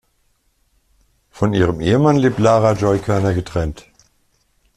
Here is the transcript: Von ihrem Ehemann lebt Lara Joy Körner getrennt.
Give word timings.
Von 1.29 1.53
ihrem 1.53 1.79
Ehemann 1.79 2.15
lebt 2.15 2.39
Lara 2.39 2.71
Joy 2.73 2.97
Körner 2.97 3.35
getrennt. 3.35 3.85